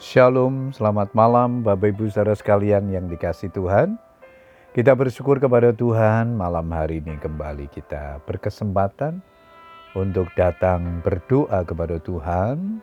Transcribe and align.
Shalom, 0.00 0.72
selamat 0.72 1.12
malam 1.12 1.60
Bapak 1.60 1.92
Ibu 1.92 2.08
saudara 2.08 2.32
sekalian 2.32 2.88
yang 2.88 3.04
dikasih 3.04 3.52
Tuhan. 3.52 4.00
Kita 4.72 4.96
bersyukur 4.96 5.36
kepada 5.36 5.76
Tuhan 5.76 6.40
malam 6.40 6.72
hari 6.72 7.04
ini 7.04 7.20
kembali 7.20 7.68
kita 7.68 8.24
berkesempatan 8.24 9.20
untuk 9.92 10.32
datang 10.40 11.04
berdoa 11.04 11.68
kepada 11.68 12.00
Tuhan 12.00 12.80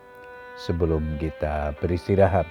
sebelum 0.61 1.17
kita 1.17 1.73
beristirahat. 1.81 2.45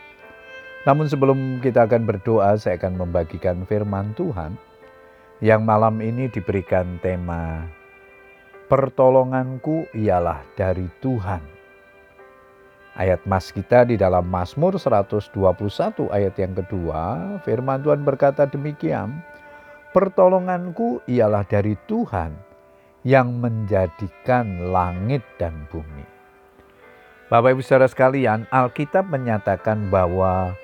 Namun 0.83 1.07
sebelum 1.07 1.63
kita 1.63 1.87
akan 1.87 2.03
berdoa, 2.03 2.59
saya 2.59 2.75
akan 2.75 3.07
membagikan 3.07 3.63
firman 3.71 4.19
Tuhan 4.19 4.59
yang 5.47 5.63
malam 5.63 6.03
ini 6.03 6.27
diberikan 6.27 6.99
tema 6.99 7.71
Pertolonganku 8.67 9.95
ialah 9.95 10.43
dari 10.59 10.91
Tuhan 10.99 11.56
Ayat 12.97 13.29
mas 13.29 13.53
kita 13.53 13.85
di 13.85 14.01
dalam 14.01 14.25
Mazmur 14.25 14.81
121 14.81 15.29
ayat 16.09 16.33
yang 16.41 16.57
kedua, 16.57 17.37
firman 17.45 17.85
Tuhan 17.85 18.01
berkata 18.01 18.49
demikian, 18.49 19.21
Pertolonganku 19.93 21.05
ialah 21.05 21.45
dari 21.45 21.77
Tuhan 21.85 22.33
yang 23.05 23.37
menjadikan 23.37 24.73
langit 24.73 25.21
dan 25.37 25.69
bumi. 25.69 26.09
Bapak 27.29 27.53
Ibu 27.53 27.61
Saudara 27.61 27.85
sekalian, 27.85 28.49
Alkitab 28.49 29.13
menyatakan 29.13 29.93
bahwa 29.93 30.57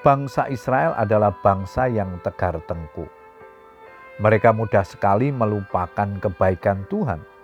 bangsa 0.00 0.48
Israel 0.48 0.96
adalah 0.96 1.36
bangsa 1.44 1.92
yang 1.92 2.08
tegar 2.24 2.56
tengkuk. 2.64 3.12
Mereka 4.16 4.56
mudah 4.56 4.80
sekali 4.80 5.28
melupakan 5.28 6.08
kebaikan 6.24 6.88
Tuhan 6.88 7.35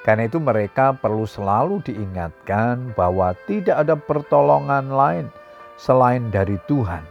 karena 0.00 0.24
itu 0.24 0.40
mereka 0.40 0.96
perlu 0.96 1.28
selalu 1.28 1.84
diingatkan 1.84 2.96
bahwa 2.96 3.36
tidak 3.44 3.76
ada 3.84 3.96
pertolongan 4.00 4.88
lain 4.88 5.26
selain 5.76 6.32
dari 6.32 6.56
Tuhan. 6.64 7.04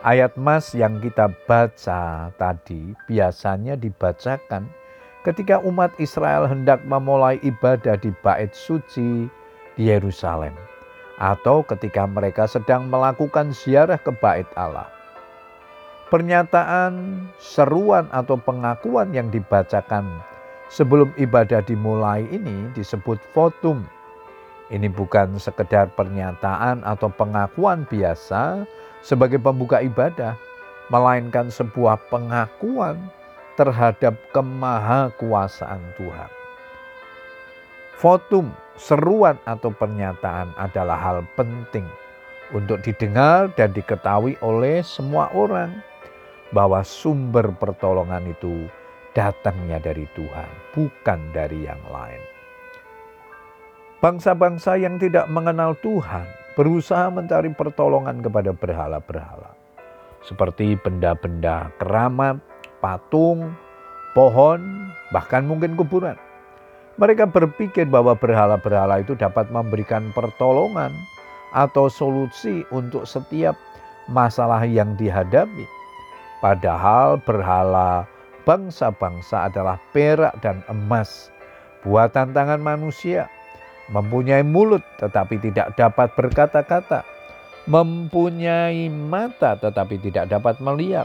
Ayat 0.00 0.38
mas 0.38 0.72
yang 0.72 1.02
kita 1.02 1.28
baca 1.44 2.30
tadi 2.38 2.94
biasanya 3.10 3.74
dibacakan 3.74 4.70
ketika 5.26 5.60
umat 5.66 5.92
Israel 6.00 6.48
hendak 6.48 6.80
memulai 6.86 7.36
ibadah 7.42 7.98
di 7.98 8.14
bait 8.22 8.54
suci 8.54 9.26
di 9.76 9.82
Yerusalem 9.90 10.54
atau 11.18 11.66
ketika 11.66 12.06
mereka 12.06 12.46
sedang 12.46 12.86
melakukan 12.86 13.50
ziarah 13.50 13.98
ke 13.98 14.14
bait 14.22 14.46
Allah. 14.54 14.86
Pernyataan, 16.08 17.26
seruan 17.36 18.08
atau 18.08 18.40
pengakuan 18.40 19.12
yang 19.12 19.28
dibacakan 19.28 20.08
sebelum 20.68 21.12
ibadah 21.16 21.64
dimulai 21.64 22.24
ini 22.28 22.68
disebut 22.76 23.20
votum. 23.32 23.84
Ini 24.68 24.92
bukan 24.92 25.40
sekedar 25.40 25.88
pernyataan 25.96 26.84
atau 26.84 27.08
pengakuan 27.08 27.88
biasa 27.88 28.68
sebagai 29.00 29.40
pembuka 29.40 29.80
ibadah, 29.80 30.36
melainkan 30.92 31.48
sebuah 31.48 31.96
pengakuan 32.12 33.00
terhadap 33.56 34.14
kemahakuasaan 34.36 35.80
Tuhan. 35.96 36.30
Votum, 37.98 38.52
seruan 38.78 39.40
atau 39.42 39.74
pernyataan 39.74 40.54
adalah 40.54 41.00
hal 41.00 41.18
penting 41.34 41.88
untuk 42.54 42.80
didengar 42.84 43.50
dan 43.58 43.74
diketahui 43.74 44.38
oleh 44.40 44.80
semua 44.84 45.28
orang 45.34 45.82
bahwa 46.54 46.80
sumber 46.80 47.52
pertolongan 47.58 48.24
itu 48.30 48.70
datangnya 49.18 49.82
dari 49.82 50.06
Tuhan, 50.14 50.46
bukan 50.78 51.34
dari 51.34 51.66
yang 51.66 51.82
lain. 51.90 52.22
Bangsa-bangsa 53.98 54.78
yang 54.78 54.94
tidak 55.02 55.26
mengenal 55.26 55.74
Tuhan 55.82 56.22
berusaha 56.54 57.10
mencari 57.10 57.50
pertolongan 57.50 58.22
kepada 58.22 58.54
berhala-berhala, 58.54 59.58
seperti 60.22 60.78
benda-benda 60.78 61.66
keramat, 61.82 62.38
patung, 62.78 63.50
pohon, 64.14 64.86
bahkan 65.10 65.42
mungkin 65.42 65.74
kuburan. 65.74 66.14
Mereka 66.94 67.26
berpikir 67.26 67.90
bahwa 67.90 68.14
berhala-berhala 68.14 69.02
itu 69.02 69.18
dapat 69.18 69.50
memberikan 69.50 70.14
pertolongan 70.14 70.94
atau 71.50 71.90
solusi 71.90 72.62
untuk 72.70 73.02
setiap 73.02 73.58
masalah 74.06 74.62
yang 74.62 74.94
dihadapi. 74.94 75.66
Padahal 76.38 77.18
berhala 77.26 78.06
bangsa-bangsa 78.48 79.52
adalah 79.52 79.76
perak 79.92 80.40
dan 80.40 80.64
emas, 80.72 81.28
buatan 81.84 82.32
tangan 82.32 82.64
manusia, 82.64 83.28
mempunyai 83.92 84.40
mulut 84.40 84.80
tetapi 84.96 85.36
tidak 85.36 85.76
dapat 85.76 86.08
berkata-kata, 86.16 87.04
mempunyai 87.68 88.88
mata 88.88 89.60
tetapi 89.60 90.00
tidak 90.00 90.32
dapat 90.32 90.56
melihat, 90.64 91.04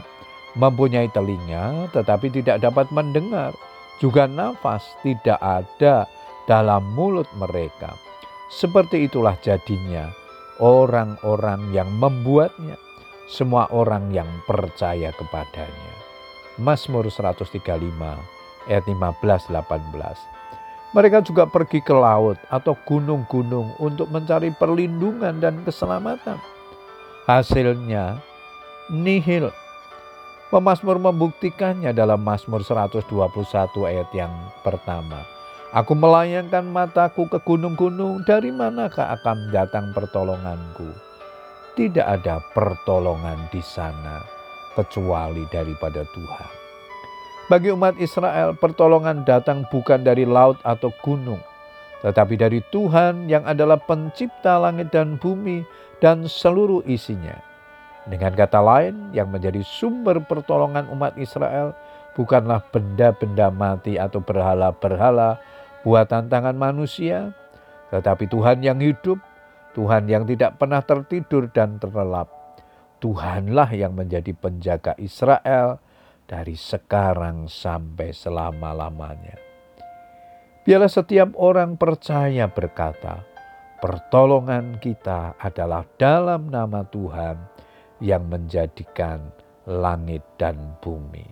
mempunyai 0.56 1.12
telinga 1.12 1.92
tetapi 1.92 2.32
tidak 2.32 2.64
dapat 2.64 2.88
mendengar, 2.88 3.52
juga 4.00 4.24
nafas 4.24 4.80
tidak 5.04 5.36
ada 5.44 6.08
dalam 6.48 6.80
mulut 6.96 7.28
mereka. 7.36 7.92
Seperti 8.48 9.04
itulah 9.04 9.36
jadinya 9.44 10.08
orang-orang 10.64 11.76
yang 11.76 11.92
membuatnya, 12.00 12.80
semua 13.28 13.68
orang 13.72 14.12
yang 14.12 14.28
percaya 14.48 15.12
kepadanya. 15.12 16.03
Mazmur 16.54 17.10
135 17.10 17.66
ayat 18.70 18.84
15 18.86 19.50
18. 19.50 20.94
Mereka 20.94 21.26
juga 21.26 21.50
pergi 21.50 21.82
ke 21.82 21.90
laut 21.90 22.38
atau 22.46 22.78
gunung-gunung 22.86 23.74
untuk 23.82 24.06
mencari 24.14 24.54
perlindungan 24.54 25.42
dan 25.42 25.58
keselamatan. 25.66 26.38
Hasilnya 27.26 28.22
nihil. 28.94 29.50
Pemasmur 30.54 31.02
membuktikannya 31.02 31.90
dalam 31.90 32.22
Mazmur 32.22 32.62
121 32.62 33.10
ayat 33.90 34.06
yang 34.14 34.30
pertama. 34.62 35.26
Aku 35.74 35.98
melayangkan 35.98 36.62
mataku 36.70 37.26
ke 37.26 37.42
gunung-gunung, 37.42 38.22
dari 38.22 38.54
manakah 38.54 39.18
akan 39.18 39.50
datang 39.50 39.90
pertolonganku? 39.90 40.94
Tidak 41.74 42.06
ada 42.06 42.38
pertolongan 42.54 43.50
di 43.50 43.58
sana 43.58 44.33
kecuali 44.74 45.46
daripada 45.48 46.02
Tuhan. 46.12 46.50
Bagi 47.48 47.70
umat 47.72 47.96
Israel, 48.00 48.56
pertolongan 48.56 49.22
datang 49.22 49.68
bukan 49.68 50.00
dari 50.00 50.24
laut 50.24 50.56
atau 50.64 50.88
gunung, 51.04 51.40
tetapi 52.00 52.40
dari 52.40 52.64
Tuhan 52.72 53.28
yang 53.28 53.44
adalah 53.44 53.76
pencipta 53.80 54.56
langit 54.56 54.92
dan 54.92 55.20
bumi 55.20 55.64
dan 56.00 56.24
seluruh 56.24 56.84
isinya. 56.88 57.36
Dengan 58.04 58.36
kata 58.36 58.60
lain, 58.60 59.12
yang 59.16 59.32
menjadi 59.32 59.64
sumber 59.64 60.20
pertolongan 60.24 60.88
umat 60.92 61.16
Israel 61.16 61.72
bukanlah 62.12 62.60
benda-benda 62.68 63.48
mati 63.48 63.96
atau 63.96 64.20
berhala-berhala 64.20 65.40
buatan 65.84 66.28
tangan 66.28 66.56
manusia, 66.56 67.32
tetapi 67.88 68.28
Tuhan 68.28 68.60
yang 68.60 68.80
hidup, 68.80 69.20
Tuhan 69.72 70.08
yang 70.08 70.24
tidak 70.24 70.56
pernah 70.60 70.80
tertidur 70.84 71.48
dan 71.52 71.76
terlelap, 71.80 72.28
Tuhanlah 73.04 73.68
yang 73.76 73.92
menjadi 73.92 74.32
penjaga 74.32 74.96
Israel 74.96 75.76
dari 76.24 76.56
sekarang 76.56 77.52
sampai 77.52 78.16
selama-lamanya. 78.16 79.36
Biarlah 80.64 80.88
setiap 80.88 81.36
orang 81.36 81.76
percaya 81.76 82.48
berkata, 82.48 83.20
pertolongan 83.84 84.80
kita 84.80 85.36
adalah 85.36 85.84
dalam 86.00 86.48
nama 86.48 86.88
Tuhan 86.88 87.36
yang 88.00 88.24
menjadikan 88.24 89.28
langit 89.68 90.24
dan 90.40 90.56
bumi. 90.80 91.28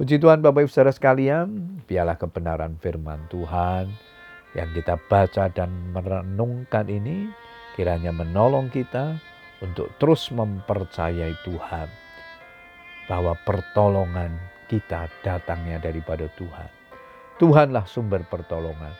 Puji 0.00 0.16
Tuhan 0.16 0.40
Bapak 0.40 0.64
Ibu 0.64 0.72
Saudara 0.72 0.96
sekalian, 0.96 1.76
biarlah 1.84 2.16
kebenaran 2.16 2.80
firman 2.80 3.28
Tuhan 3.28 3.92
yang 4.56 4.72
kita 4.72 4.96
baca 5.12 5.52
dan 5.52 5.92
merenungkan 5.92 6.88
ini 6.88 7.28
kiranya 7.76 8.16
menolong 8.16 8.72
kita 8.72 9.35
untuk 9.64 9.92
terus 9.96 10.28
mempercayai 10.32 11.32
Tuhan 11.46 11.88
bahwa 13.06 13.38
pertolongan 13.46 14.34
kita 14.66 15.06
datangnya 15.22 15.78
daripada 15.78 16.26
Tuhan. 16.34 16.70
Tuhanlah 17.38 17.86
sumber 17.86 18.26
pertolongan. 18.26 18.92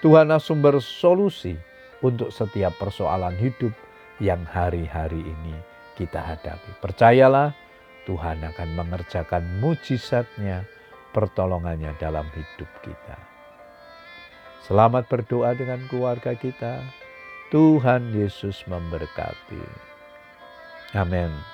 Tuhanlah 0.00 0.40
sumber 0.40 0.80
solusi 0.80 1.58
untuk 2.00 2.32
setiap 2.32 2.72
persoalan 2.80 3.36
hidup 3.36 3.74
yang 4.22 4.40
hari-hari 4.48 5.20
ini 5.20 5.56
kita 6.00 6.22
hadapi. 6.24 6.80
Percayalah 6.80 7.52
Tuhan 8.08 8.40
akan 8.40 8.68
mengerjakan 8.80 9.60
mujizatnya, 9.60 10.64
pertolongannya 11.12 11.92
dalam 12.00 12.24
hidup 12.32 12.70
kita. 12.80 13.18
Selamat 14.64 15.04
berdoa 15.10 15.52
dengan 15.52 15.84
keluarga 15.90 16.32
kita. 16.32 16.80
Tuhan 17.50 18.14
Yesus 18.14 18.62
memberkati. 18.70 19.89
Amen. 20.94 21.44